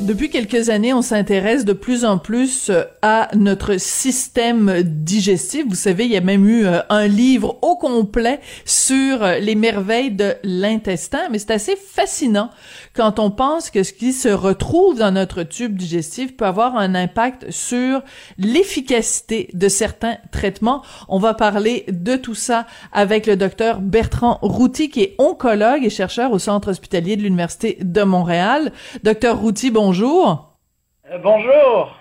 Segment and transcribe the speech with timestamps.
[0.00, 5.66] Depuis quelques années, on s'intéresse de plus en plus euh, à notre système digestif.
[5.68, 9.56] Vous savez, il y a même eu euh, un livre au complet sur euh, les
[9.56, 12.50] merveilles de l'intestin, mais c'est assez fascinant
[12.94, 16.94] quand on pense que ce qui se retrouve dans notre tube digestif peut avoir un
[16.94, 18.02] impact sur
[18.38, 20.82] l'efficacité de certains traitements.
[21.08, 25.90] On va parler de tout ça avec le docteur Bertrand Routy, qui est oncologue et
[25.90, 28.72] chercheur au Centre hospitalier de l'Université de Montréal.
[29.02, 30.52] Docteur Routy, bonjour.
[31.10, 31.96] Euh, bonjour.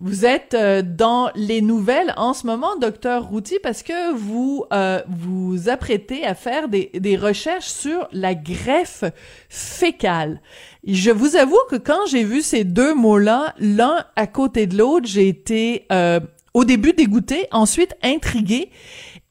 [0.00, 5.02] Vous êtes euh, dans les nouvelles en ce moment, docteur Routy, parce que vous euh,
[5.06, 9.04] vous apprêtez à faire des, des recherches sur la greffe
[9.50, 10.40] fécale.
[10.86, 15.06] Je vous avoue que quand j'ai vu ces deux mots-là, l'un à côté de l'autre,
[15.06, 16.20] j'ai été euh,
[16.54, 18.70] au début dégoûtée, ensuite intriguée.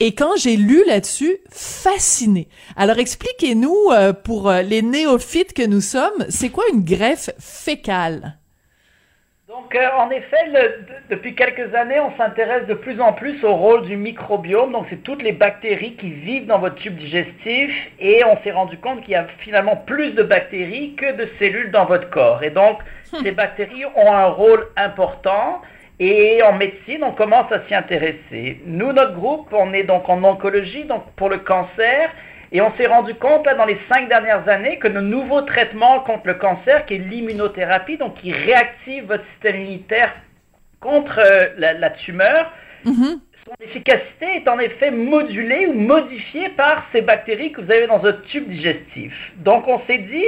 [0.01, 2.47] Et quand j'ai lu là-dessus, fasciné.
[2.75, 8.37] Alors expliquez-nous, euh, pour euh, les néophytes que nous sommes, c'est quoi une greffe fécale?
[9.47, 10.85] Donc, euh, en effet, le-
[11.15, 14.73] depuis quelques années, on s'intéresse de plus en plus au rôle du microbiome.
[14.73, 17.71] Donc, c'est toutes les bactéries qui vivent dans votre tube digestif.
[17.99, 21.71] Et on s'est rendu compte qu'il y a finalement plus de bactéries que de cellules
[21.71, 22.43] dans votre corps.
[22.43, 22.79] Et donc,
[23.23, 25.61] ces bactéries ont un rôle important.
[25.99, 28.61] Et en médecine, on commence à s'y intéresser.
[28.65, 32.09] Nous, notre groupe, on est donc en oncologie, donc pour le cancer.
[32.51, 36.01] Et on s'est rendu compte là, dans les cinq dernières années que nos nouveaux traitements
[36.01, 40.13] contre le cancer, qui est l'immunothérapie, donc qui réactive votre système immunitaire
[40.79, 42.51] contre euh, la, la tumeur,
[42.85, 43.19] Mhm.
[43.45, 47.97] son efficacité est en effet modulée ou modifiée par ces bactéries que vous avez dans
[47.97, 49.13] votre tube digestif.
[49.37, 50.25] Donc on s'est dit,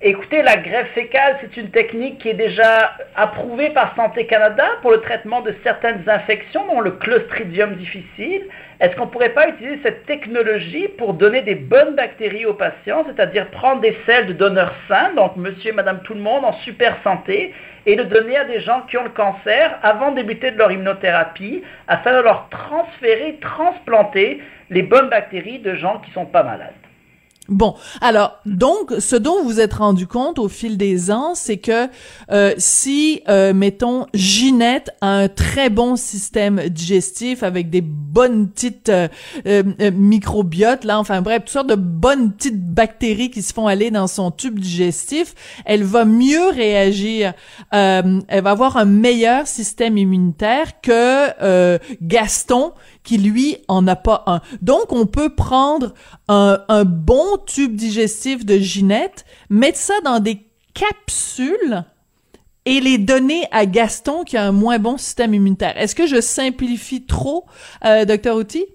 [0.00, 4.92] écoutez, la greffe fécale, c'est une technique qui est déjà approuvée par Santé Canada pour
[4.92, 8.42] le traitement de certaines infections, dont le Clostridium difficile.
[8.80, 13.04] Est-ce qu'on ne pourrait pas utiliser cette technologie pour donner des bonnes bactéries aux patients,
[13.06, 16.52] c'est-à-dire prendre des selles de donneurs sains, donc monsieur et madame tout le monde en
[16.64, 17.52] super santé,
[17.86, 20.70] et de donner à des gens qui ont le cancer avant de débuter de leur
[20.70, 26.72] immunothérapie, afin de leur transférer, transplanter les bonnes bactéries de gens qui sont pas malades.
[27.48, 31.88] Bon, alors donc ce dont vous êtes rendu compte au fil des ans, c'est que
[32.30, 38.90] euh, si euh, mettons Ginette a un très bon système digestif avec des bonnes petites
[38.90, 39.08] euh,
[39.46, 39.62] euh,
[39.94, 44.08] microbiotes là, enfin bref, toutes sortes de bonnes petites bactéries qui se font aller dans
[44.08, 45.34] son tube digestif,
[45.64, 47.32] elle va mieux réagir,
[47.70, 52.72] elle va avoir un meilleur système immunitaire que Gaston
[53.08, 54.42] qui lui en a pas un.
[54.60, 55.94] Donc on peut prendre
[56.28, 60.42] un, bon tube digestif de Ginette, mettre ça dans des
[60.74, 61.84] capsules
[62.66, 65.72] et les donner à Gaston qui a un moins bon système immunitaire.
[65.78, 67.46] Est-ce que je simplifie trop,
[67.86, 68.66] euh, docteur Outy?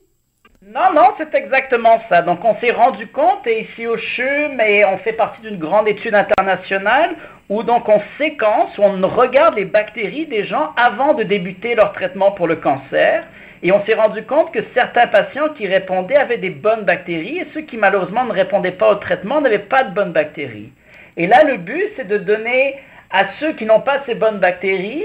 [0.65, 2.23] Non, non, c'est exactement ça.
[2.23, 5.87] Donc on s'est rendu compte, et ici au CHUM, et on fait partie d'une grande
[5.87, 7.17] étude internationale,
[7.49, 12.31] où donc on séquence, on regarde les bactéries des gens avant de débuter leur traitement
[12.31, 13.25] pour le cancer.
[13.61, 17.47] Et on s'est rendu compte que certains patients qui répondaient avaient des bonnes bactéries, et
[17.53, 20.71] ceux qui malheureusement ne répondaient pas au traitement n'avaient pas de bonnes bactéries.
[21.15, 22.75] Et là, le but, c'est de donner
[23.09, 25.03] à ceux qui n'ont pas ces bonnes bactéries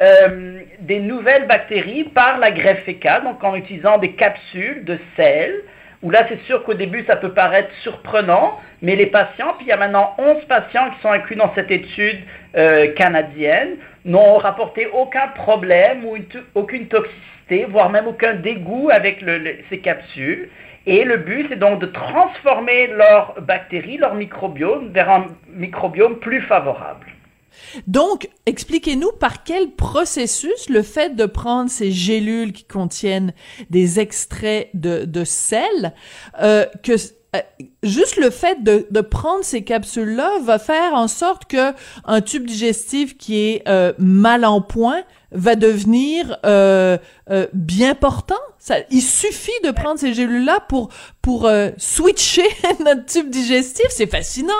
[0.00, 5.54] euh, des nouvelles bactéries par la greffe fécale, donc en utilisant des capsules de sel,
[6.02, 9.68] où là c'est sûr qu'au début ça peut paraître surprenant, mais les patients, puis il
[9.68, 12.18] y a maintenant 11 patients qui sont inclus dans cette étude
[12.56, 16.16] euh, canadienne, n'ont rapporté aucun problème ou
[16.54, 19.24] aucune toxicité, voire même aucun dégoût avec
[19.70, 20.48] ces capsules.
[20.84, 26.40] Et le but, c'est donc de transformer leurs bactéries, leur microbiome, vers un microbiome plus
[26.40, 27.06] favorable.
[27.86, 33.32] Donc, expliquez-nous par quel processus le fait de prendre ces gélules qui contiennent
[33.70, 35.94] des extraits de, sel,
[36.40, 36.92] euh, que
[37.34, 37.40] euh,
[37.82, 41.72] juste le fait de, prendre ces capsules-là va faire en sorte que
[42.04, 46.38] un tube digestif qui est euh, mal en point va devenir
[47.52, 48.34] bien portant?
[48.58, 50.90] Ça, il suffit de prendre ces gélules-là pour
[51.22, 52.46] pour switcher
[52.84, 53.86] notre tube digestif?
[53.88, 54.52] C'est fascinant.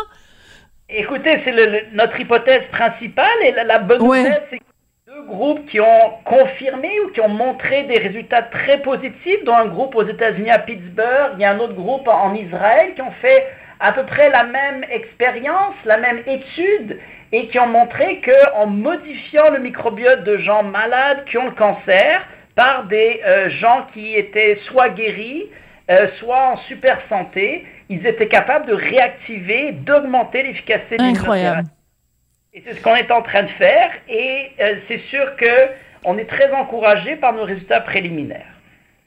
[0.94, 4.18] Écoutez, c'est le- le- notre hypothèse principale et la, la bonne Ouais.
[4.24, 4.58] nouvelle, c'est
[5.06, 9.66] deux groupes qui ont confirmé ou qui ont montré des résultats très positifs, dont un
[9.66, 13.02] groupe aux États-Unis à Pittsburgh, il y a un autre groupe en, en Israël qui
[13.02, 13.46] ont fait
[13.80, 17.00] à peu près la même expérience, la même étude
[17.32, 22.26] et qui ont montré qu'en modifiant le microbiote de gens malades qui ont le cancer
[22.54, 25.48] par des euh, gens qui étaient soit guéris,
[25.90, 31.69] euh, soit en super santé, ils étaient capables de réactiver, d'augmenter l'efficacité de Incroyable.
[32.55, 35.70] Et c'est ce qu'on est en train de faire et euh, c'est sûr que
[36.05, 38.51] on est très encouragé par nos résultats préliminaires.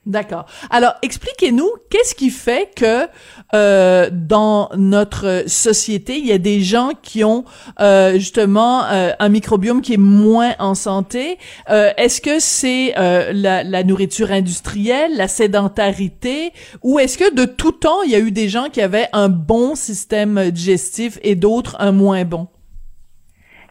[0.05, 0.45] D'accord.
[0.69, 3.07] Alors, expliquez-nous, qu'est-ce qui fait que
[3.55, 7.43] euh, dans notre société, il y a des gens qui ont
[7.79, 11.39] euh, justement euh, un microbiome qui est moins en santé?
[11.71, 16.53] Euh, Est-ce que c'est la, la, nourriture industrielle, la sédentarité,
[16.83, 19.29] ou est-ce que de tout temps, il y a eu des gens qui avaient un
[19.29, 22.47] bon système digestif et d'autres un moins bon?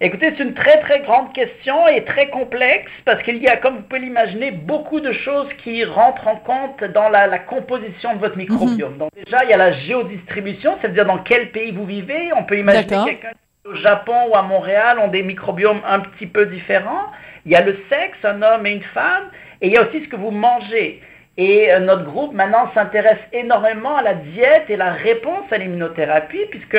[0.04, 3.76] Écoutez, c'est une très très grande question et très complexe parce qu'il y a, comme
[3.76, 8.36] vous pouvez l'imaginer, beaucoup de choses qui rentrent en compte dans la, composition de votre
[8.36, 8.92] microbiome.
[8.92, 8.98] Mhm.
[8.98, 12.30] Donc déjà, il y a la géodistribution, c'est-à-dire dans quel pays vous vivez.
[12.36, 13.32] On peut imaginer quelqu'un
[13.64, 17.06] au Japon ou à Montréal ont des microbiomes un petit peu différents.
[17.46, 19.30] Il y a le sexe, un homme et une femme,
[19.62, 21.00] et il y a aussi ce que vous mangez.
[21.38, 26.44] Et euh, notre groupe maintenant s'intéresse énormément à la diète et la réponse à l'immunothérapie,
[26.50, 26.78] puisque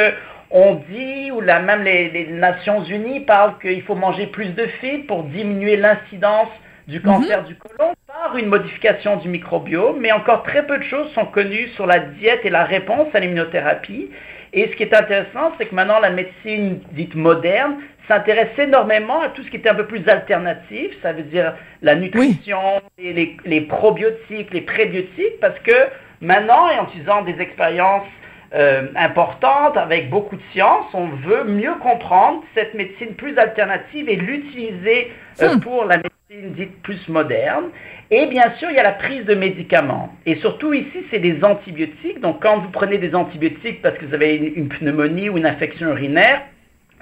[0.56, 5.06] on dit, ou là même les, Nations Unies parlent qu'il faut manger plus de fibres
[5.06, 6.48] pour diminuer l'incidence
[6.88, 7.48] du cancer mhm.
[7.48, 11.68] du côlon par une modification du microbiome, mais encore très peu de choses sont connues
[11.76, 14.10] sur la diète et la réponse à l'immunothérapie.
[14.54, 17.76] Et ce qui est intéressant, c'est que maintenant la médecine dite moderne
[18.08, 21.96] s'intéresse énormément à tout ce qui était un peu plus alternatif, ça veut dire la
[21.96, 25.74] nutrition, les, les probiotiques, les prébiotiques, parce que
[26.22, 28.08] maintenant, et en utilisant des expériences
[28.56, 30.86] euh, importante, avec beaucoup de science.
[30.94, 35.12] On veut mieux comprendre cette médecine plus alternative et l'utiliser
[35.42, 35.60] euh, hmm.
[35.60, 37.66] pour la médecine dite plus moderne.
[38.12, 40.16] Et bien sûr, il y a la prise de médicaments.
[40.26, 42.22] Et surtout ici, c'est des antibiotiques.
[42.22, 45.90] Donc quand vous prenez des antibiotiques parce que vous avez une, pneumonie ou une infection
[45.90, 46.42] urinaire,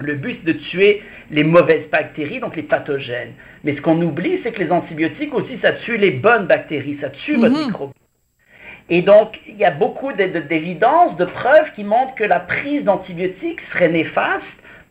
[0.00, 3.34] le but c'est de tuer les mauvaises bactéries, donc les pathogènes.
[3.62, 7.10] Mais ce qu'on oublie, c'est que les antibiotiques aussi, ça tue les bonnes bactéries, ça
[7.10, 7.92] tue votre mhm.
[8.90, 13.60] Et donc, il y a beaucoup d'évidence, de, preuves qui montrent que la prise d'antibiotiques
[13.72, 14.44] serait néfaste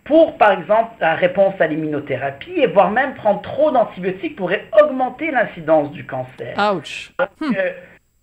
[0.03, 5.31] pour, par exemple, la réponse à l'immunothérapie, et voire même prendre trop d'antibiotiques pourrait augmenter
[5.31, 6.57] l'incidence du cancer.
[6.75, 7.13] Ouch!
[7.39, 7.53] Hmm.
[7.55, 7.71] Euh,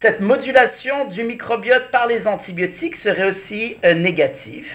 [0.03, 4.67] cette modulation du microbiote par les antibiotiques serait aussi euh, négative.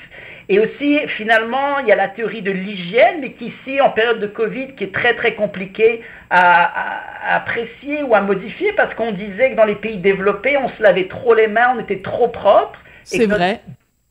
[0.48, 4.20] Et aussi, finalement, il y a la théorie de l'hygiène, mais qui ici, en période
[4.20, 9.52] de Covid, qui est très très compliquée à, apprécier ou à modifier, parce qu'on disait
[9.52, 12.80] que dans les pays développés, on se lavait trop les mains, on était trop propre.
[13.04, 13.62] C'est vrai.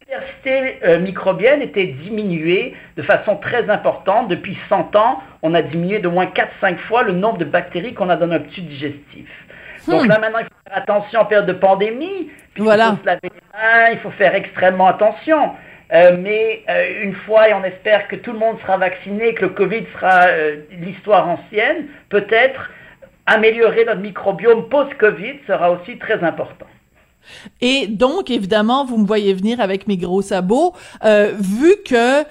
[0.09, 4.29] La diversité euh, microbienne était diminuée de façon très importante.
[4.29, 8.11] Depuis 100 ans, on a diminué de moins 4-5 fois le nombre de bactéries qu'on
[8.11, 9.29] a dans notre tube digestif.
[9.89, 10.09] Donc hmm.
[10.09, 12.31] là, maintenant, il faut faire attention en période de pandémie.
[12.57, 12.91] Voilà.
[12.93, 15.53] Il faut se laver les mains, il faut faire extrêmement attention.
[15.93, 19.43] Euh, mais euh, une fois, et on espère que tout le monde sera vacciné, que
[19.43, 22.71] le Covid sera euh, l'histoire ancienne, peut-être
[23.27, 26.67] améliorer notre microbiome post-Covid sera aussi très important.
[27.63, 30.75] Et donc, évidemment, vous me voyez venir avec mes gros sabots.
[31.03, 32.25] vu que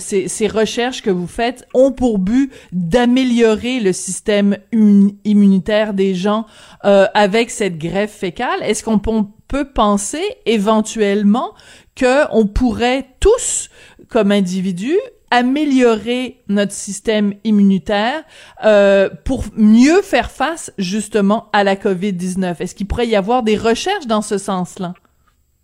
[0.00, 6.46] ces, ces, recherches que vous faites ont pour but d'améliorer le système immunitaire des gens
[6.82, 9.12] avec cette greffe fécale, est-ce qu'on peut
[9.56, 11.54] penser éventuellement
[11.98, 13.70] qu'on pourrait tous,
[14.08, 14.98] comme individus,
[15.30, 18.22] améliorer notre système immunitaire
[18.64, 22.62] euh, pour mieux faire face justement à la COVID-19.
[22.62, 24.94] Est-ce qu'il pourrait y avoir des recherches dans ce sens-là?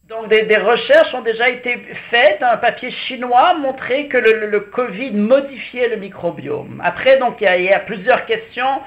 [0.08, 1.78] Donc des, recherches ont déjà été
[2.10, 2.42] faites.
[2.42, 6.80] Un papier chinois montrait que le, Covid modifiait le microbiome.
[6.84, 8.80] Après, donc il y a, plusieurs questions.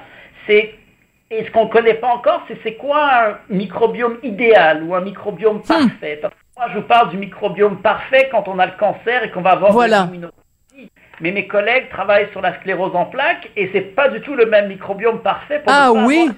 [0.46, 0.74] C'est
[1.30, 5.00] et ce qu'on ne connaît pas encore, c'est c'est quoi un microbiome idéal ou un
[5.00, 5.62] microbiome hmm.
[5.62, 6.20] parfait?
[6.56, 9.52] Moi, je vous parle du microbiome parfait quand on a le cancer et qu'on va
[9.52, 10.08] avoir voilà.
[11.20, 14.46] Mais mes collègues travaillent sur la sclérose en plaques et c'est pas du tout le
[14.46, 16.30] même microbiome parfait pour ah, oui.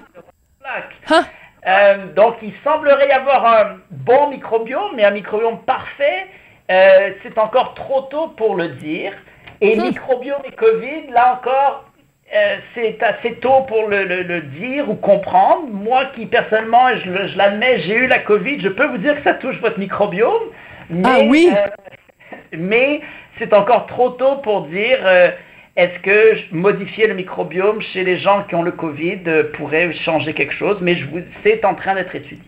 [1.09, 1.23] Hein?
[1.67, 6.27] Euh, donc, il semblerait y avoir un bon microbiome, mais un microbiome parfait,
[6.71, 9.13] euh, c'est encore trop tôt pour le dire.
[9.61, 9.87] Et hum.
[9.87, 11.85] microbiome et Covid, là encore,
[12.33, 15.67] euh, c'est assez tôt pour le, dire ou comprendre.
[15.69, 19.23] Moi qui personnellement, je, je l'admets, j'ai eu la Covid, je peux vous dire que
[19.23, 20.43] ça touche votre microbiome.
[20.89, 21.49] Mais, ah oui.
[21.51, 23.01] Euh, mais
[23.37, 25.31] c'est encore trop tôt pour dire euh,
[25.75, 29.19] est-ce que modifier le microbiome chez les gens qui ont le Covid
[29.53, 30.77] pourrait changer quelque chose.
[30.79, 32.43] Mais je vous, c'est en train d'être étudié.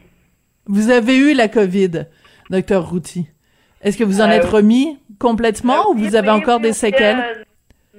[0.66, 2.06] Vous avez eu la Covid,
[2.50, 3.28] docteur Routy.
[3.82, 7.44] Est-ce que vous en êtes remis complètement ou vous avez encore des séquelles?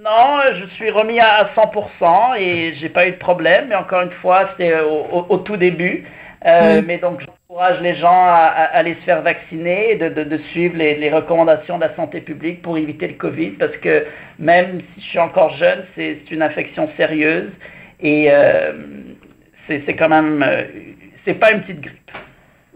[0.05, 3.69] Non, je suis remis à 100% et j'ai pas eu de problème.
[3.69, 6.05] Mais encore une fois, c'était au, tout début.
[6.45, 11.11] Euh, mais donc, j'encourage les gens à, aller se faire vacciner et de, suivre les,
[11.11, 14.05] recommandations de la santé publique pour éviter le Covid parce que
[14.39, 17.51] même si je suis encore jeune, c'est une infection sérieuse
[18.01, 18.73] et euh,
[19.67, 20.65] c'est quand même, euh,
[21.25, 22.11] c'est pas une petite grippe.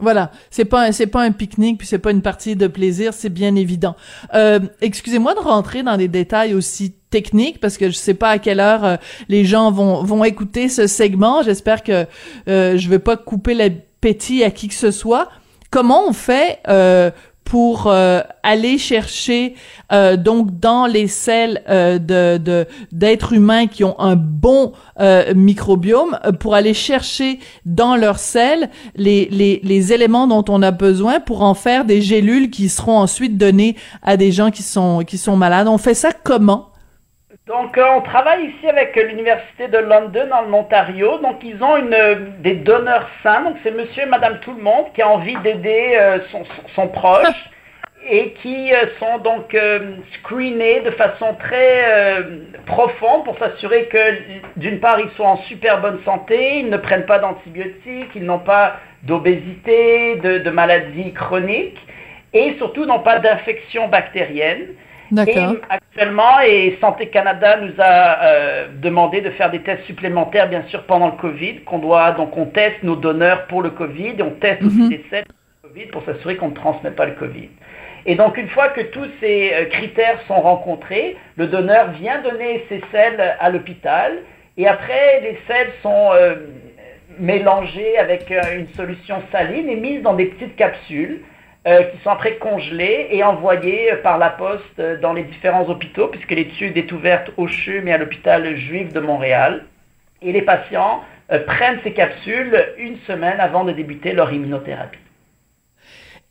[0.00, 3.32] Voilà, c'est pas c'est pas un pique-nique puis c'est pas une partie de plaisir, c'est
[3.32, 3.96] bien évident.
[4.32, 8.38] Euh, excusez-moi de rentrer dans des détails aussi technique parce que je sais pas à
[8.38, 8.96] quelle heure euh,
[9.28, 11.42] les gens vont vont écouter ce segment.
[11.42, 12.06] J'espère que
[12.48, 15.28] euh, je vais pas couper l'appétit à qui que ce soit.
[15.70, 17.10] Comment on fait euh,
[17.48, 19.54] pour euh, aller chercher
[19.90, 24.72] euh, donc dans les selles euh, de d'êtres humains qui ont un bon
[25.34, 31.20] microbiome pour aller chercher dans leurs selles les, les, les éléments dont on a besoin
[31.20, 35.16] pour en faire des gélules qui seront ensuite données à des gens qui sont qui
[35.16, 35.68] sont malades.
[35.68, 36.70] On fait ça comment?
[37.48, 41.18] Donc, on travaille ici avec l'Université de London, dans l'Ontario.
[41.18, 43.42] Donc, ils ont une, des donneurs sains.
[43.42, 45.98] Donc, c'est monsieur et madame tout le monde qui a envie d'aider
[46.30, 47.26] son, son, proche
[48.10, 52.22] et qui euh, sont donc euh, screenés de façon très euh,
[52.66, 53.98] profonde pour s'assurer que
[54.56, 58.38] d'une part ils sont en super bonne santé, ils ne prennent pas d'antibiotiques, ils n'ont
[58.38, 61.78] pas d'obésité, de, maladies chroniques
[62.32, 64.68] et surtout n'ont pas d'infection bactérienne.
[65.10, 65.56] D'accord.
[65.70, 71.06] actuellement, et Santé Canada nous a demandé de faire des tests supplémentaires, bien sûr, pendant
[71.06, 74.62] le Covid, qu'on doit, donc on teste nos donneurs pour le Covid, et on teste
[74.62, 74.90] aussi mhm.
[74.90, 75.34] les selles pour
[75.64, 77.48] le Covid pour s'assurer qu'on ne transmet pas le Covid.
[78.06, 82.64] Et donc, une fois que tous ces euh, critères sont rencontrés, le donneur vient donner
[82.70, 84.20] ses selles à l'hôpital.
[84.56, 86.36] Et après, les selles sont euh,
[87.18, 91.20] mélangées avec euh, une solution saline et mises dans des petites capsules
[91.92, 96.76] qui sont après congelées et envoyées par la poste dans les différents hôpitaux, puisque l'étude
[96.76, 99.64] est ouverte au CHUM et à l'hôpital juif de Montréal.
[100.22, 101.02] Et les patients
[101.46, 104.98] prennent ces capsules une semaine avant de débuter leur immunothérapie.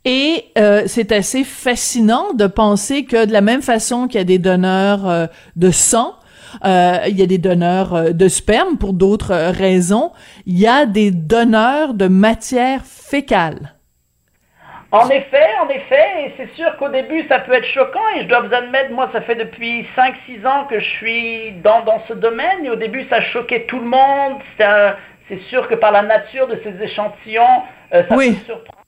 [0.04, 4.24] Et euh, c'est assez fascinant de penser que de la même façon qu'il y a
[4.24, 5.26] des donneurs euh,
[5.56, 6.14] de sang,
[6.64, 10.12] euh, il y a des donneurs de sperme pour d'autres raisons,
[10.46, 13.74] il y a des donneurs de matière fécale.
[14.90, 18.26] En effet, en effet, et c'est sûr qu'au début ça peut être choquant et je
[18.26, 22.14] dois vous admettre, moi ça fait depuis 5-6 ans que je suis dans, dans ce
[22.14, 24.38] domaine et au début ça choquait tout le monde,
[25.28, 28.32] c'est sûr que par la nature de ces échantillons, ça oui.
[28.32, 28.78] peut surprendre.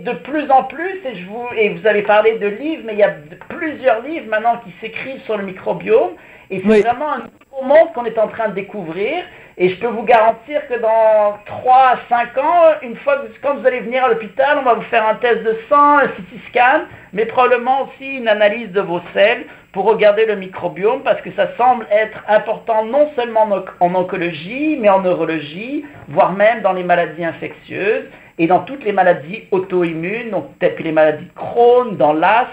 [0.00, 2.98] De plus en plus, et, je vous, et vous avez parlé de livres, mais il
[2.98, 3.14] y a
[3.50, 6.12] plusieurs livres maintenant qui s'écrivent sur le microbiome,
[6.50, 9.24] et c'est vraiment un nouveau monde qu'on est en train de découvrir.
[9.56, 13.54] Et je peux vous garantir que dans 3 à 5 ans, une fois que quand
[13.54, 16.40] vous allez venir à l'hôpital, on va vous faire un test de sang, un CT
[16.48, 16.80] scan,
[17.12, 21.56] mais probablement aussi une analyse de vos selles pour regarder le microbiome parce que ça
[21.56, 23.48] semble être important non seulement
[23.80, 28.06] en oncologie, mais en neurologie, voire même dans les maladies infectieuses
[28.38, 32.50] et dans toutes les maladies auto-immunes, donc peut-être les maladies de Crohn, dans l'asthme.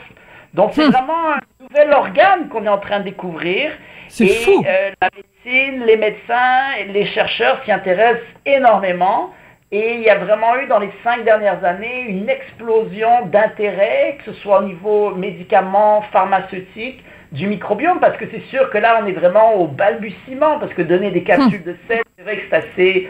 [0.54, 0.92] Donc c'est hmm.
[0.92, 1.40] vraiment un
[1.72, 3.72] nouvel organe qu'on est en train de découvrir.
[4.10, 4.64] C'est fou.
[4.66, 9.34] Euh, la médecine, les médecins, les chercheurs s'y intéressent énormément.
[9.72, 14.34] Et il y a vraiment eu dans les cinq dernières années une explosion d'intérêt, que
[14.34, 17.02] ce soit au niveau médicaments, pharmaceutique,
[17.32, 20.82] du microbiome, parce que c'est sûr que là on est vraiment au balbutiement, parce que
[20.82, 21.64] donner des capsules hmm.
[21.64, 23.10] de sel, c'est vrai que c'est assez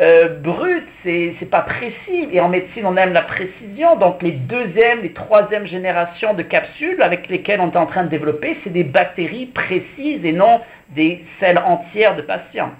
[0.00, 2.28] euh, brut, c'est pas précis.
[2.32, 3.96] Et en médecine, on aime la précision.
[3.96, 8.08] Donc les deuxième, les troisième générations de capsules avec lesquelles on est en train de
[8.08, 10.60] développer, c'est des bactéries précises et non
[10.94, 12.72] des cellules entières de patients.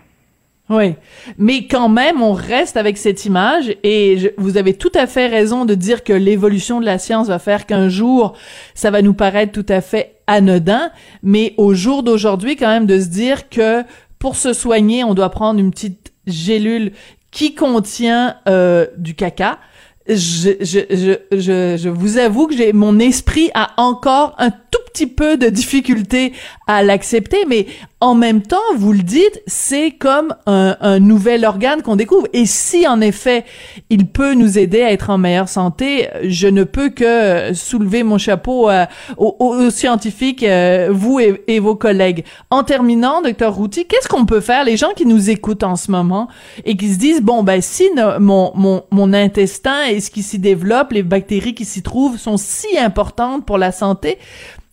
[0.71, 0.95] Oui,
[1.37, 5.65] mais quand même, on reste avec cette image et vous avez tout à fait raison
[5.65, 8.37] de dire que l'évolution de la science va faire qu'un jour,
[8.75, 10.93] ça va nous paraître tout à fait anodin,
[11.25, 13.83] mais au jour d'aujourd'hui, quand même, de se dire que
[14.21, 16.93] pour se soigner, on doit prendre une petite gélule
[17.31, 19.59] qui contient euh, du caca.
[20.09, 24.81] Je, je, je, je, je vous avoue que j'ai mon esprit a encore un tout
[24.93, 26.33] petit peu de difficulté
[26.67, 27.67] à l'accepter, mais
[28.01, 32.27] en même temps, vous le dites, c'est comme un, un, nouvel organe qu'on découvre.
[32.33, 33.45] Et si en effet,
[33.91, 38.17] il peut nous aider à être en meilleure santé, je ne peux que soulever mon
[38.17, 38.87] chapeau euh,
[39.19, 42.25] aux, scientifiques, euh, vous et, vos collègues.
[42.49, 45.91] En terminant, docteur Routy, qu'est-ce qu'on peut faire, les gens qui nous écoutent en ce
[45.91, 46.29] moment
[46.65, 50.39] et qui se disent, bon, ben si mon, mon, mon intestin et ce qui s'y
[50.39, 54.17] développe, les bactéries qui s'y trouvent sont si importantes pour la santé,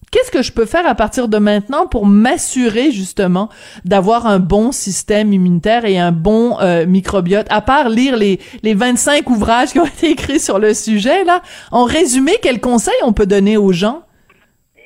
[0.09, 3.49] Qu'est-ce que je peux faire à partir de maintenant pour m'assurer justement
[3.83, 8.73] d'avoir un bon système immunitaire et un bon euh, microbiote, à part lire les, les
[8.73, 13.11] 25 ouvrages qui ont été écrits sur le sujet, là, en résumé, quels conseils on
[13.11, 14.03] peut donner aux gens?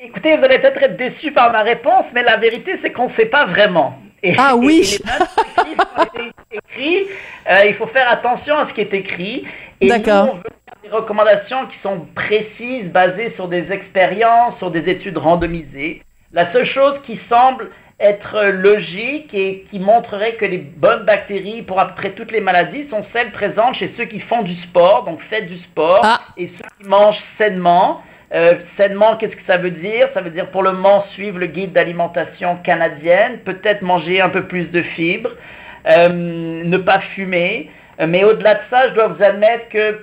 [0.04, 3.14] Écoutez, vous allez peut-être être déçus par ma réponse, mais la vérité, c'est qu'on ne
[3.14, 3.94] sait pas vraiment.
[4.38, 4.98] ah oui!
[6.52, 7.06] écrits,
[7.50, 9.46] euh, il faut faire attention à ce qui est écrit.
[9.82, 10.40] D'accord
[10.84, 16.02] des recommandations qui sont précises, basées sur des expériences, sur des études randomisées.
[16.34, 17.70] La seule chose qui semble
[18.00, 22.42] être logique et qui montrerait que les bonnes bactéries pour à peu près toutes les
[22.42, 26.20] maladies sont celles présentes chez ceux qui font du sport, donc faites du sport, ah.
[26.36, 28.02] et ceux qui mangent sainement.
[28.34, 30.08] Euh, sainement, qu'est-ce que ça veut dire?
[30.14, 34.48] Ça veut dire pour le moment suivre le guide d'alimentation canadienne, peut-être manger un peu
[34.48, 35.32] plus de fibres,
[35.88, 37.70] euh, ne pas fumer.
[38.00, 40.00] Euh, mais au-delà de ça, je dois vous admettre que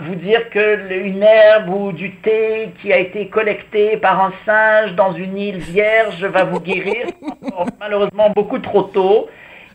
[0.00, 4.94] vous dire que une herbe ou du thé qui a été collecté par un singe
[4.94, 7.06] dans une île vierge va vous guérir,
[7.80, 9.28] malheureusement beaucoup trop tôt,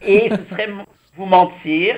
[0.06, 0.70] et ce serait
[1.16, 1.96] vous mentir.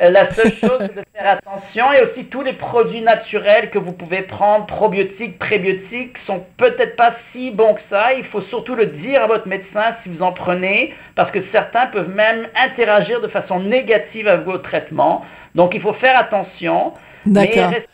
[0.00, 3.78] Euh, la seule chose, c'est de faire attention et aussi tous les produits naturels que
[3.78, 8.14] vous pouvez prendre, probiotiques, prébiotiques, sont peut-être pas si bons que ça.
[8.14, 11.86] Il faut surtout le dire à votre médecin si vous en prenez, parce que certains
[11.86, 15.24] peuvent même interagir de façon négative avec vos traitements.
[15.56, 16.92] Donc il faut faire attention.
[17.26, 17.88] Mais rester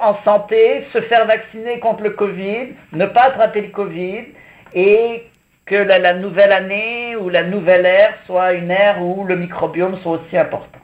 [0.00, 4.24] en, santé, se faire vacciner contre le Covid, ne pas attraper le Covid
[4.74, 5.24] et
[5.66, 9.98] que la, la nouvelle année ou la nouvelle ère soit une ère où le microbiome
[10.02, 10.79] soit aussi important.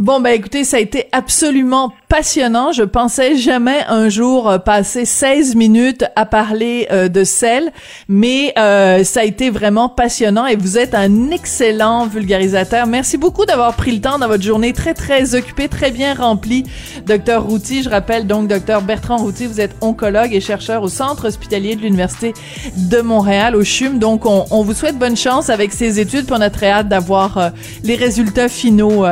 [0.00, 2.72] Bon, ben écoutez, ça a été absolument passionnant.
[2.72, 7.70] Je pensais jamais un jour euh, passer 16 minutes à parler euh, de sel,
[8.08, 12.86] mais euh, ça a été vraiment passionnant et vous êtes un excellent vulgarisateur.
[12.86, 16.64] Merci beaucoup d'avoir pris le temps dans votre journée très, très occupée, très bien remplie,
[17.04, 17.82] docteur Routy.
[17.82, 21.82] Je rappelle donc, docteur Bertrand Routy, vous êtes oncologue et chercheur au Centre hospitalier de
[21.82, 22.32] l'Université
[22.74, 23.98] de Montréal, au CHUM.
[23.98, 27.50] Donc, on, vous souhaite bonne chance avec ces études, puis on a très hâte d'avoir
[27.84, 29.04] les résultats finaux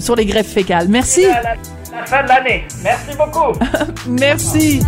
[0.00, 0.88] sur les greffes fécales.
[0.88, 1.24] Merci.
[1.26, 2.64] À la, fin de l'année.
[2.82, 3.58] Merci beaucoup.
[4.08, 4.80] Merci.